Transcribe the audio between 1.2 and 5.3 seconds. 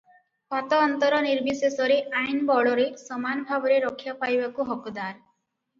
ନିର୍ବିଶେଷରେ ଆଇନ ବଳରେ ସମାନ ଭାବରେ ରକ୍ଷା ପାଇବାକୁ ହକଦାର।